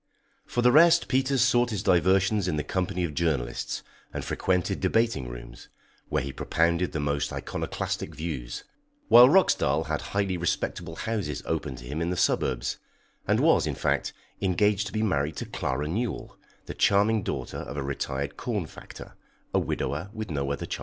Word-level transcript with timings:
For 0.47 0.63
the 0.63 0.71
rest 0.71 1.07
Peters 1.07 1.43
sought 1.43 1.69
his 1.69 1.83
diversions 1.83 2.47
in 2.47 2.55
the 2.55 2.63
company 2.63 3.03
of 3.03 3.13
journalists, 3.13 3.83
and 4.11 4.25
frequented 4.25 4.79
debating 4.79 5.27
rooms, 5.27 5.69
where 6.09 6.23
he 6.23 6.33
propounded 6.33 6.91
the 6.91 6.99
most 6.99 7.31
iconoclastic 7.31 8.15
views; 8.15 8.63
while 9.09 9.29
Roxdal 9.29 9.85
had 9.85 10.01
highly 10.01 10.37
respectable 10.37 10.95
houses 10.95 11.43
open 11.45 11.75
to 11.75 11.85
him 11.85 12.01
in 12.01 12.09
the 12.09 12.17
suburbs, 12.17 12.79
and 13.27 13.39
was, 13.41 13.67
in 13.67 13.75
fact, 13.75 14.11
engaged 14.41 14.87
to 14.87 14.91
be 14.91 15.03
married 15.03 15.35
to 15.35 15.45
Clara 15.45 15.87
Newell, 15.87 16.35
the 16.65 16.73
charming 16.73 17.21
daughter 17.21 17.57
of 17.57 17.77
a 17.77 17.83
retired 17.83 18.37
corn 18.37 18.65
factor, 18.65 19.13
a 19.53 19.59
widower 19.59 20.09
with 20.13 20.31
no 20.31 20.51
other 20.51 20.65
child. 20.65 20.79